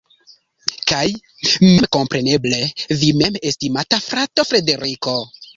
Kaj 0.91 1.03
memkompreneble 1.65 2.63
vi 3.03 3.13
mem, 3.21 3.39
estimata 3.53 4.03
frato 4.11 4.51
Frederiko. 4.53 5.17